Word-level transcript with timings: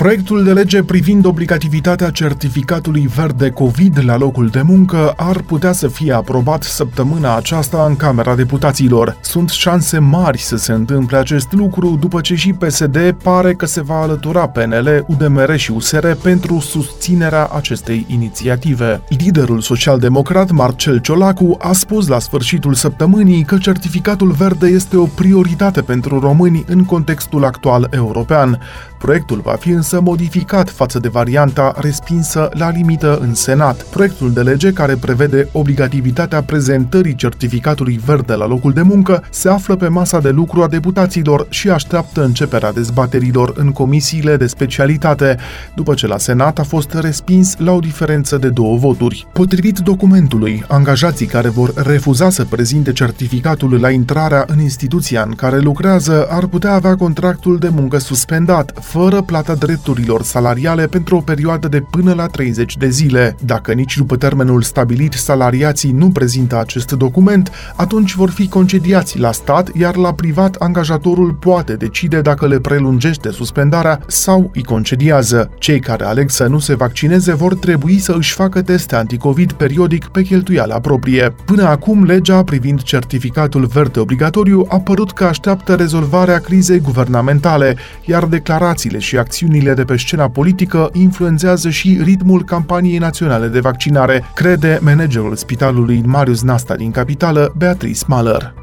Proiectul 0.00 0.44
de 0.44 0.52
lege 0.52 0.82
privind 0.82 1.24
obligativitatea 1.24 2.10
certificatului 2.10 3.06
verde 3.14 3.50
COVID 3.50 4.04
la 4.04 4.16
locul 4.16 4.48
de 4.48 4.62
muncă 4.62 5.12
ar 5.16 5.40
putea 5.40 5.72
să 5.72 5.88
fie 5.88 6.12
aprobat 6.12 6.62
săptămâna 6.62 7.36
aceasta 7.36 7.84
în 7.88 7.96
Camera 7.96 8.34
Deputaților. 8.34 9.16
Sunt 9.20 9.48
șanse 9.48 9.98
mari 9.98 10.38
să 10.38 10.56
se 10.56 10.72
întâmple 10.72 11.16
acest 11.16 11.52
lucru 11.52 11.96
după 12.00 12.20
ce 12.20 12.34
și 12.34 12.52
PSD 12.52 13.16
pare 13.22 13.54
că 13.54 13.66
se 13.66 13.82
va 13.82 14.00
alătura 14.00 14.48
PNL, 14.48 15.04
UDMR 15.06 15.56
și 15.56 15.70
USR 15.70 16.10
pentru 16.22 16.58
susținerea 16.58 17.46
acestei 17.46 18.06
inițiative. 18.08 19.02
Liderul 19.08 19.60
social-democrat 19.60 20.50
Marcel 20.50 20.98
Ciolacu 20.98 21.56
a 21.58 21.72
spus 21.72 22.06
la 22.06 22.18
sfârșitul 22.18 22.74
săptămânii 22.74 23.42
că 23.44 23.58
certificatul 23.58 24.30
verde 24.30 24.66
este 24.66 24.96
o 24.96 25.04
prioritate 25.04 25.82
pentru 25.82 26.18
români 26.20 26.64
în 26.66 26.84
contextul 26.84 27.44
actual 27.44 27.88
european. 27.90 28.60
Proiectul 28.98 29.40
va 29.44 29.56
fi 29.60 29.70
însă 29.70 29.89
modificat 29.98 30.70
față 30.70 30.98
de 30.98 31.08
varianta 31.08 31.74
respinsă 31.76 32.48
la 32.52 32.70
limită 32.70 33.18
în 33.20 33.34
Senat. 33.34 33.82
Proiectul 33.82 34.32
de 34.32 34.40
lege 34.40 34.72
care 34.72 34.96
prevede 34.96 35.48
obligativitatea 35.52 36.42
prezentării 36.42 37.14
certificatului 37.14 38.00
verde 38.04 38.34
la 38.34 38.46
locul 38.46 38.72
de 38.72 38.82
muncă 38.82 39.24
se 39.30 39.48
află 39.48 39.76
pe 39.76 39.88
masa 39.88 40.20
de 40.20 40.30
lucru 40.30 40.62
a 40.62 40.68
deputaților 40.68 41.46
și 41.48 41.70
așteaptă 41.70 42.24
începerea 42.24 42.72
dezbaterilor 42.72 43.52
în 43.56 43.72
comisiile 43.72 44.36
de 44.36 44.46
specialitate, 44.46 45.36
după 45.74 45.94
ce 45.94 46.06
la 46.06 46.18
Senat 46.18 46.58
a 46.58 46.62
fost 46.62 46.92
respins 46.92 47.56
la 47.58 47.72
o 47.72 47.78
diferență 47.78 48.38
de 48.38 48.48
două 48.48 48.76
voturi. 48.76 49.26
Potrivit 49.32 49.78
documentului, 49.78 50.64
angajații 50.68 51.26
care 51.26 51.48
vor 51.48 51.72
refuza 51.74 52.30
să 52.30 52.44
prezinte 52.44 52.92
certificatul 52.92 53.80
la 53.80 53.90
intrarea 53.90 54.44
în 54.46 54.60
instituția 54.60 55.22
în 55.22 55.34
care 55.34 55.58
lucrează 55.58 56.26
ar 56.30 56.46
putea 56.46 56.72
avea 56.72 56.96
contractul 56.96 57.58
de 57.58 57.68
muncă 57.68 57.98
suspendat, 57.98 58.72
fără 58.80 59.22
plata 59.22 59.54
drepturilor 59.82 60.22
salariale 60.22 60.86
pentru 60.86 61.16
o 61.16 61.20
perioadă 61.20 61.68
de 61.68 61.80
până 61.80 62.12
la 62.12 62.26
30 62.26 62.76
de 62.76 62.88
zile. 62.88 63.36
Dacă 63.44 63.72
nici 63.72 63.96
după 63.96 64.16
termenul 64.16 64.62
stabilit 64.62 65.12
salariații 65.12 65.90
nu 65.90 66.10
prezintă 66.10 66.58
acest 66.58 66.92
document, 66.92 67.50
atunci 67.76 68.14
vor 68.14 68.30
fi 68.30 68.48
concediați 68.48 69.18
la 69.18 69.32
stat, 69.32 69.76
iar 69.76 69.96
la 69.96 70.12
privat 70.12 70.54
angajatorul 70.54 71.32
poate 71.32 71.72
decide 71.72 72.20
dacă 72.20 72.46
le 72.46 72.60
prelungește 72.60 73.30
suspendarea 73.30 74.00
sau 74.06 74.50
îi 74.54 74.62
concediază. 74.62 75.50
Cei 75.58 75.80
care 75.80 76.04
aleg 76.04 76.30
să 76.30 76.46
nu 76.46 76.58
se 76.58 76.74
vaccineze 76.74 77.34
vor 77.34 77.54
trebui 77.54 77.98
să 77.98 78.14
își 78.16 78.32
facă 78.32 78.62
teste 78.62 78.96
anticovid 78.96 79.52
periodic 79.52 80.04
pe 80.04 80.22
cheltuiala 80.22 80.80
proprie. 80.80 81.34
Până 81.44 81.62
acum, 81.62 82.04
legea 82.04 82.42
privind 82.42 82.82
certificatul 82.82 83.66
verde 83.66 84.00
obligatoriu 84.00 84.66
a 84.68 84.78
părut 84.78 85.12
că 85.12 85.24
așteaptă 85.24 85.74
rezolvarea 85.74 86.38
crizei 86.38 86.80
guvernamentale, 86.80 87.76
iar 88.04 88.24
declarații 88.24 88.88
declarațiile 88.90 88.98
și 88.98 89.16
acțiunile 89.16 89.59
de 89.74 89.84
pe 89.84 89.96
scena 89.96 90.28
politică 90.28 90.90
influențează 90.92 91.70
și 91.70 92.00
ritmul 92.02 92.44
campaniei 92.44 92.98
naționale 92.98 93.46
de 93.46 93.60
vaccinare, 93.60 94.24
crede 94.34 94.78
managerul 94.82 95.36
spitalului 95.36 96.02
Marius 96.04 96.42
Nasta 96.42 96.74
din 96.74 96.90
capitală, 96.90 97.54
Beatrice 97.56 98.04
Mahler. 98.06 98.54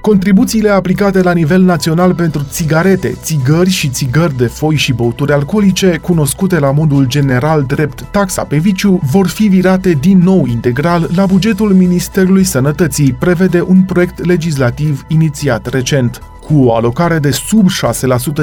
Contribuțiile 0.00 0.68
aplicate 0.68 1.22
la 1.22 1.32
nivel 1.32 1.62
național 1.62 2.14
pentru 2.14 2.42
țigarete, 2.50 3.16
țigări 3.22 3.70
și 3.70 3.88
țigări 3.88 4.36
de 4.36 4.46
foi 4.46 4.74
și 4.74 4.92
băuturi 4.92 5.32
alcoolice, 5.32 5.98
cunoscute 6.02 6.58
la 6.58 6.70
modul 6.70 7.06
general 7.06 7.64
drept 7.66 8.02
taxa 8.02 8.44
pe 8.44 8.56
viciu, 8.56 9.00
vor 9.10 9.28
fi 9.28 9.46
virate 9.46 9.92
din 10.00 10.18
nou 10.18 10.46
integral 10.46 11.10
la 11.14 11.26
bugetul 11.26 11.72
Ministerului 11.72 12.44
Sănătății, 12.44 13.12
prevede 13.12 13.60
un 13.60 13.82
proiect 13.82 14.24
legislativ 14.24 15.04
inițiat 15.08 15.66
recent. 15.66 16.20
Cu 16.50 16.64
o 16.64 16.74
alocare 16.74 17.18
de 17.18 17.30
sub 17.30 17.66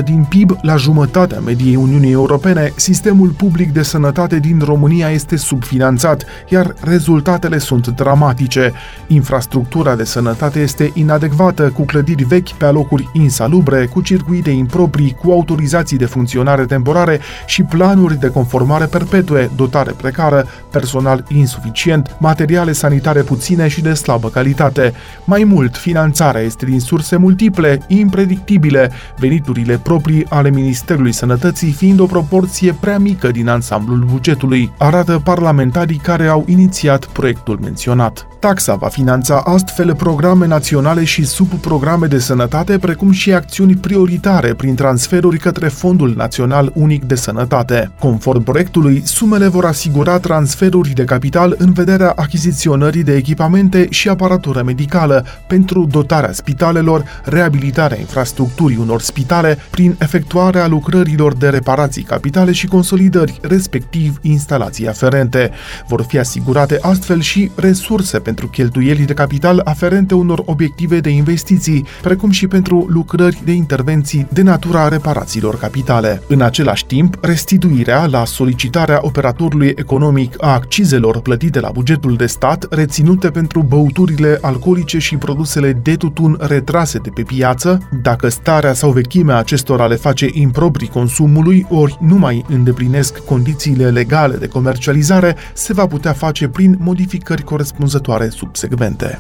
6% 0.02 0.04
din 0.04 0.26
PIB, 0.30 0.58
la 0.62 0.76
jumătatea 0.76 1.40
mediei 1.40 1.76
Uniunii 1.76 2.12
Europene, 2.12 2.72
sistemul 2.76 3.30
public 3.30 3.74
de 3.74 3.82
sănătate 3.82 4.40
din 4.40 4.62
România 4.66 5.10
este 5.10 5.36
subfinanțat, 5.36 6.26
iar 6.50 6.74
rezultatele 6.82 7.58
sunt 7.58 7.88
dramatice. 7.88 8.74
Infrastructura 9.08 9.96
de 9.96 10.04
sănătate 10.04 10.60
este 10.60 10.92
inadecvată, 10.94 11.70
cu 11.70 11.82
clădiri 11.82 12.24
vechi 12.24 12.52
pe 12.52 12.66
alocuri 12.66 13.10
insalubre, 13.14 13.86
cu 13.86 14.02
circuite 14.02 14.50
improprii, 14.50 15.18
cu 15.22 15.32
autorizații 15.32 15.98
de 15.98 16.06
funcționare 16.06 16.66
temporare 16.66 17.20
și 17.46 17.64
planuri 17.64 18.20
de 18.20 18.28
conformare 18.28 18.86
perpetue, 18.86 19.52
dotare 19.56 19.92
precară, 19.92 20.46
personal 20.72 21.26
insuficient, 21.28 22.16
materiale 22.20 22.72
sanitare 22.72 23.22
puține 23.22 23.68
și 23.68 23.82
de 23.82 23.94
slabă 23.94 24.30
calitate. 24.30 24.94
Mai 25.24 25.44
mult, 25.44 25.78
finanțarea 25.78 26.42
este 26.42 26.66
din 26.66 26.80
surse 26.80 27.16
multiple, 27.16 27.82
impredictibile, 28.00 28.92
veniturile 29.18 29.78
proprii 29.78 30.26
ale 30.30 30.50
Ministerului 30.50 31.12
Sănătății 31.12 31.72
fiind 31.72 32.00
o 32.00 32.06
proporție 32.06 32.76
prea 32.80 33.00
mică 33.00 33.32
din 33.32 33.48
ansamblul 33.48 34.06
bugetului, 34.12 34.72
arată 34.78 35.22
parlamentarii 35.24 36.02
care 36.04 36.28
au 36.28 36.44
inițiat 36.48 37.06
proiectul 37.06 37.60
menționat. 37.62 38.28
Taxa 38.40 38.76
va 38.76 38.88
finanța 38.88 39.42
astfel 39.46 39.96
programe 39.96 40.48
naționale 40.48 41.04
și 41.04 41.26
subprograme 41.26 42.08
de 42.08 42.20
sănătate, 42.20 42.78
precum 42.78 43.12
și 43.12 43.34
acțiuni 43.34 43.76
prioritare 43.76 44.54
prin 44.54 44.76
transferuri 44.76 45.38
către 45.38 45.68
Fondul 45.68 46.14
Național 46.16 46.72
Unic 46.74 47.04
de 47.04 47.16
Sănătate. 47.16 47.92
Conform 48.00 48.44
proiectului, 48.44 49.02
sumele 49.06 49.48
vor 49.48 49.66
asigura 49.66 50.20
transferuri 50.20 50.90
de 50.90 51.04
capital 51.04 51.56
în 51.58 51.72
vederea 51.74 52.14
achiziționării 52.16 53.04
de 53.04 53.16
echipamente 53.16 53.88
și 53.90 54.10
aparatură 54.10 54.62
medicală 54.66 55.26
pentru 55.48 55.88
dotarea 55.92 56.32
spitalelor, 56.32 57.04
reabilitarea 57.24 57.87
infrastructurii 57.96 58.78
unor 58.78 59.02
spitale 59.02 59.58
prin 59.70 59.96
efectuarea 60.00 60.68
lucrărilor 60.68 61.34
de 61.34 61.50
reparații 61.50 62.04
capitale 62.04 62.52
și 62.52 62.68
consolidări, 62.68 63.40
respectiv 63.42 64.20
instalații 64.22 64.88
aferente. 64.88 65.52
Vor 65.88 66.06
fi 66.08 66.18
asigurate 66.18 66.78
astfel 66.82 67.22
și 67.22 67.52
resurse 67.56 68.20
pentru 68.20 68.48
cheltuieli 68.48 69.06
de 69.06 69.14
capital 69.14 69.62
aferente 69.64 70.16
unor 70.16 70.42
obiective 70.46 71.00
de 71.00 71.10
investiții, 71.10 71.86
precum 72.02 72.30
și 72.30 72.48
pentru 72.48 72.86
lucrări 72.90 73.42
de 73.44 73.52
intervenții 73.52 74.28
de 74.30 74.42
natura 74.42 74.88
reparațiilor 74.88 75.58
capitale. 75.58 76.22
În 76.28 76.42
același 76.42 76.86
timp, 76.86 77.18
restituirea 77.22 78.06
la 78.06 78.26
solicitarea 78.26 79.00
operatorului 79.02 79.74
economic 79.76 80.44
a 80.44 80.54
accizelor 80.54 81.20
plătite 81.22 81.60
la 81.60 81.70
bugetul 81.70 82.16
de 82.16 82.26
stat 82.26 82.66
reținute 82.70 83.30
pentru 83.30 83.62
băuturile 83.62 84.38
alcoolice 84.42 84.98
și 84.98 85.16
produsele 85.16 85.74
de 85.74 85.96
tutun 85.96 86.38
retrase 86.40 86.98
de 86.98 87.10
pe 87.10 87.22
piață, 87.22 87.77
dacă 88.02 88.30
starea 88.30 88.74
sau 88.74 88.92
vechimea 88.92 89.38
acestora 89.38 89.86
le 89.86 89.96
face 89.96 90.28
improprii 90.32 90.88
consumului 90.88 91.66
ori 91.70 91.98
nu 92.02 92.16
mai 92.16 92.46
îndeplinesc 92.50 93.18
condițiile 93.18 93.90
legale 93.90 94.36
de 94.36 94.48
comercializare, 94.48 95.36
se 95.54 95.74
va 95.74 95.88
putea 95.88 96.14
face 96.14 96.48
prin 96.48 96.78
modificări 96.80 97.44
corespunzătoare 97.44 98.18
viitoare 98.18 98.30
subsecvente. 98.30 99.20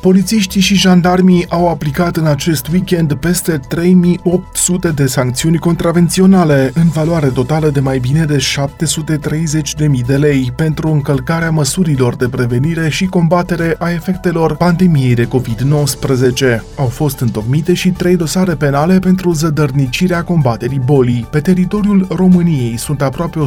Polițiștii 0.00 0.60
și 0.60 0.74
jandarmii 0.74 1.46
au 1.48 1.68
aplicat 1.68 2.16
în 2.16 2.26
acest 2.26 2.68
weekend 2.68 3.14
peste 3.14 3.60
3800 3.68 4.88
de 4.88 5.06
sancțiuni 5.06 5.58
contravenționale, 5.58 6.70
în 6.74 6.88
valoare 6.88 7.26
totală 7.26 7.68
de 7.68 7.80
mai 7.80 7.98
bine 7.98 8.24
de 8.24 8.36
730.000 8.36 10.06
de 10.06 10.16
lei, 10.16 10.52
pentru 10.56 10.88
încălcarea 10.88 11.50
măsurilor 11.50 12.16
de 12.16 12.28
prevenire 12.28 12.88
și 12.88 13.06
combatere 13.06 13.74
a 13.78 13.90
efectelor 13.90 14.56
pandemiei 14.56 15.14
de 15.14 15.28
COVID-19. 15.28 16.60
Au 16.76 16.86
fost 16.86 17.20
întocmite 17.20 17.74
și 17.74 17.90
trei 17.90 18.16
dosare 18.16 18.54
penale 18.54 18.98
pentru 18.98 19.32
zădărnicirea 19.32 20.24
combaterii 20.24 20.82
bolii. 20.84 21.26
Pe 21.30 21.40
teritoriul 21.40 22.06
României 22.08 22.76
sunt 22.76 23.02
aproape 23.02 23.38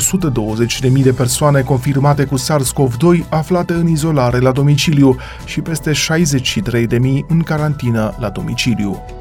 120.000 0.88 1.04
de 1.04 1.12
persoane 1.12 1.62
confirmate 1.62 2.24
cu 2.24 2.38
SARS-CoV-2 2.38 3.30
aflate 3.30 3.74
în 3.74 3.88
izolare 3.88 4.40
la 4.40 4.52
domiciliu 4.52 5.16
și 5.46 5.62
peste 5.62 5.92
60 5.92 6.41
23.000 6.42 7.26
în 7.28 7.44
carantină 7.44 8.16
la 8.20 8.30
domiciliu. 8.30 9.21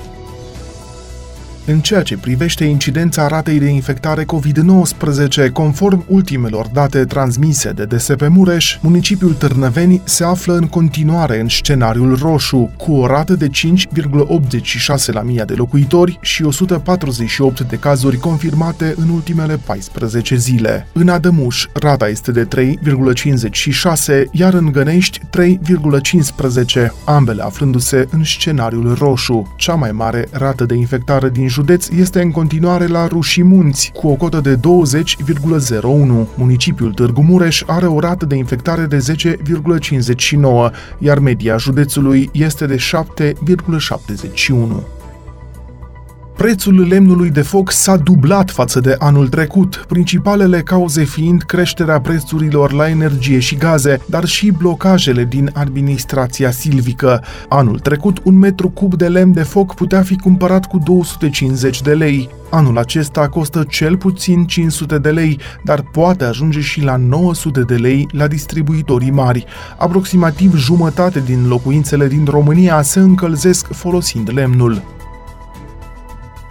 În 1.67 1.81
ceea 1.81 2.03
ce 2.03 2.17
privește 2.17 2.65
incidența 2.65 3.27
ratei 3.27 3.59
de 3.59 3.67
infectare 3.69 4.25
COVID-19, 4.25 5.53
conform 5.53 6.05
ultimelor 6.09 6.67
date 6.67 7.05
transmise 7.05 7.71
de 7.71 7.85
DSP 7.85 8.27
Mureș, 8.29 8.79
municipiul 8.81 9.33
Târnăveni 9.33 10.01
se 10.05 10.25
află 10.25 10.55
în 10.55 10.67
continuare 10.67 11.41
în 11.41 11.49
scenariul 11.49 12.17
roșu, 12.17 12.71
cu 12.77 12.93
o 12.93 13.07
rată 13.07 13.35
de 13.35 13.49
5,86 13.49 15.07
la 15.07 15.23
mii 15.23 15.45
de 15.45 15.55
locuitori 15.55 16.19
și 16.21 16.43
148 16.43 17.61
de 17.61 17.77
cazuri 17.77 18.17
confirmate 18.17 18.95
în 18.97 19.09
ultimele 19.09 19.61
14 19.67 20.37
zile. 20.37 20.87
În 20.93 21.09
Adămuș, 21.09 21.67
rata 21.73 22.09
este 22.09 22.33
de 22.33 22.49
3,56, 22.57 24.25
iar 24.33 24.55
în 24.55 24.73
Gănești 24.73 25.21
3,15, 25.31 26.91
ambele 27.05 27.43
aflându-se 27.43 28.07
în 28.11 28.25
scenariul 28.25 28.95
roșu, 28.95 29.55
cea 29.57 29.75
mai 29.75 29.93
mare 29.93 30.29
rată 30.31 30.65
de 30.65 30.75
infectare 30.75 31.29
din 31.29 31.49
județ 31.50 31.88
este 31.88 32.23
în 32.23 32.31
continuare 32.31 32.87
la 32.87 33.06
Rușimunți, 33.06 33.93
cu 33.94 34.08
o 34.08 34.14
cotă 34.14 34.41
de 34.41 34.56
20,01. 34.56 34.61
Municipiul 36.35 36.93
Târgu 36.93 37.23
Mureș 37.23 37.62
are 37.67 37.87
o 37.87 38.00
rată 38.00 38.26
de 38.26 38.35
infectare 38.35 38.85
de 38.85 38.97
10,59, 38.97 40.70
iar 40.99 41.19
media 41.19 41.56
județului 41.56 42.31
este 42.32 42.67
de 42.67 42.76
7,71. 42.76 45.00
Prețul 46.40 46.87
lemnului 46.88 47.31
de 47.31 47.42
foc 47.42 47.70
s-a 47.70 47.96
dublat 47.96 48.50
față 48.50 48.81
de 48.81 48.96
anul 48.98 49.28
trecut, 49.28 49.84
principalele 49.88 50.62
cauze 50.62 51.04
fiind 51.04 51.42
creșterea 51.42 52.00
prețurilor 52.00 52.72
la 52.72 52.88
energie 52.88 53.38
și 53.38 53.56
gaze, 53.56 54.00
dar 54.06 54.25
și 54.25 54.50
blocajele 54.50 55.25
din 55.25 55.50
administrația 55.54 56.50
silvică. 56.50 57.25
Anul 57.48 57.78
trecut, 57.78 58.19
un 58.22 58.38
metru 58.38 58.69
cub 58.69 58.94
de 58.94 59.08
lemn 59.08 59.32
de 59.32 59.42
foc 59.42 59.75
putea 59.75 60.02
fi 60.02 60.16
cumpărat 60.16 60.66
cu 60.66 60.78
250 60.78 61.82
de 61.82 61.94
lei. 61.94 62.28
Anul 62.50 62.78
acesta 62.78 63.28
costă 63.28 63.64
cel 63.69 63.96
puțin 63.96 64.44
500 64.44 64.98
de 64.98 65.10
lei, 65.10 65.38
dar 65.64 65.82
poate 65.92 66.25
ajunge 66.25 66.60
și 66.60 66.82
la 66.82 66.96
900 66.96 67.60
de 67.60 67.75
lei 67.75 68.08
la 68.12 68.26
distribuitorii 68.26 69.10
mari. 69.10 69.44
Aproximativ 69.78 70.56
jumătate 70.56 71.20
din 71.20 71.48
locuințele 71.48 72.08
din 72.08 72.25
România 72.31 72.82
se 72.82 73.00
încălzesc 73.00 73.72
folosind 73.72 74.31
lemnul. 74.34 74.98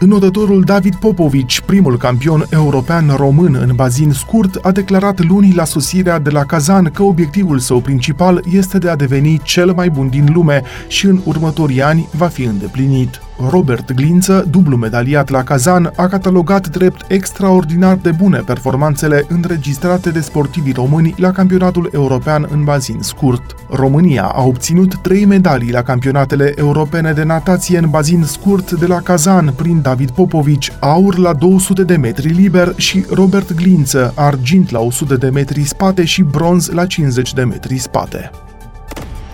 Înodătorul 0.02 0.62
David 0.62 0.96
Popovici, 0.96 1.62
primul 1.62 1.98
campion 1.98 2.46
european 2.50 3.14
român 3.16 3.56
în 3.56 3.76
bazin 3.76 4.12
scurt, 4.12 4.56
a 4.56 4.72
declarat 4.72 5.24
luni 5.24 5.54
la 5.54 5.64
sosirea 5.64 6.20
de 6.20 6.30
la 6.30 6.46
Kazan 6.46 6.84
că 6.86 7.04
obiectivul 7.04 7.60
său 7.60 7.80
principal 7.80 8.44
este 8.52 8.78
de 8.78 8.90
a 8.90 8.96
deveni 8.96 9.42
cel 9.44 9.74
mai 9.74 9.90
bun 9.90 10.10
din 10.10 10.30
lume 10.34 10.64
și 10.88 11.06
în 11.06 11.20
următorii 11.26 11.82
ani 11.82 12.08
va 12.12 12.28
fi 12.28 12.44
îndeplinit. 12.44 13.22
Robert 13.48 13.94
Glință, 13.94 14.48
dublu 14.50 14.76
medaliat 14.76 15.30
la 15.30 15.44
Kazan, 15.44 15.92
a 15.96 16.08
catalogat 16.08 16.68
drept 16.68 17.06
extraordinar 17.08 17.96
de 17.96 18.12
bune 18.12 18.38
performanțele 18.38 19.26
înregistrate 19.28 20.10
de 20.10 20.20
sportivii 20.20 20.74
români 20.74 21.14
la 21.18 21.32
campionatul 21.32 21.90
european 21.94 22.48
în 22.52 22.64
bazin 22.64 23.00
scurt. 23.02 23.56
România 23.70 24.24
a 24.24 24.44
obținut 24.44 24.96
trei 24.96 25.26
medalii 25.26 25.72
la 25.72 25.82
campionatele 25.82 26.54
europene 26.56 27.12
de 27.12 27.24
natație 27.24 27.78
în 27.78 27.90
bazin 27.90 28.24
scurt 28.24 28.72
de 28.72 28.86
la 28.86 29.02
Kazan 29.02 29.54
prin 29.56 29.82
David 29.82 30.12
Popovici, 30.12 30.72
aur 30.80 31.18
la 31.18 31.34
200 31.34 31.84
de 31.84 31.96
metri 31.96 32.28
liber 32.28 32.74
și 32.76 33.06
Robert 33.14 33.54
Glință, 33.54 34.14
argint 34.16 34.70
la 34.70 34.80
100 34.80 35.16
de 35.16 35.30
metri 35.30 35.64
spate 35.64 36.04
și 36.04 36.24
bronz 36.24 36.70
la 36.70 36.86
50 36.86 37.34
de 37.34 37.44
metri 37.44 37.78
spate. 37.78 38.32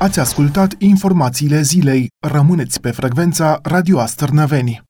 Ați 0.05 0.19
ascultat 0.19 0.75
informațiile 0.77 1.61
zilei. 1.61 2.07
Rămâneți 2.27 2.79
pe 2.79 2.91
frecvența 2.91 3.59
Radio 3.63 3.99
Astărnăveni. 3.99 4.84